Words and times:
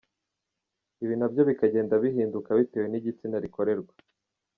Ibi 1.03 1.15
na 1.17 1.27
byo 1.31 1.41
bikagenda 1.49 1.93
bihinduka 2.03 2.49
bitewe 2.59 2.85
n’igitsina 2.89 3.37
rikorerwa. 3.43 3.93